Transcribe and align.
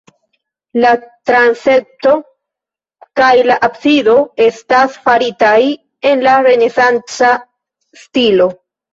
La 0.83 0.91
transepto 1.29 2.13
kaj 3.19 3.27
la 3.49 3.57
absido 3.67 4.15
estas 4.45 4.95
faritaj 5.09 5.59
en 6.13 6.23
la 6.29 6.33
renesanca 6.47 7.29
stilo. 8.07 8.49